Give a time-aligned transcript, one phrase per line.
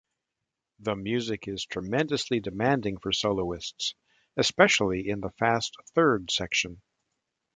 [0.79, 3.93] The music is tremendously demanding for soloists,
[4.35, 6.81] especially in the fast third section.